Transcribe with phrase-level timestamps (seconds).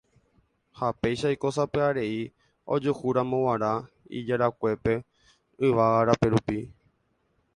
[0.77, 2.17] ha péicha oiko sapy'arei
[2.73, 3.71] ojuhúramo g̃uarã
[4.19, 4.93] ijarakuépe
[5.65, 6.59] yvága rape rupi.